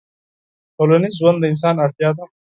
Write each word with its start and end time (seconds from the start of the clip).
ټولنيز 0.75 1.13
ژوند 1.19 1.37
د 1.39 1.43
انسان 1.51 1.75
اړتيا 1.85 2.09
ده 2.17 2.25